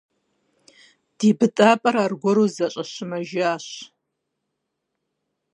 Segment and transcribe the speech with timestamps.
[1.17, 3.65] Ди быдапӀэр аргуэру зэщӀэщымэжащ.